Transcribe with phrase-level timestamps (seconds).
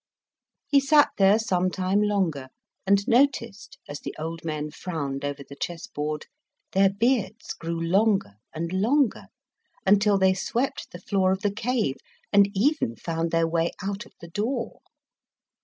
[0.65, 2.47] He sat there some time longer,
[2.87, 6.25] and noticed that as the old men frowned over the chessboard,
[6.71, 9.27] their beards grew longer and longer,
[9.85, 11.97] until they swept the floor of the cave,
[12.33, 14.81] and even found their way out of the door.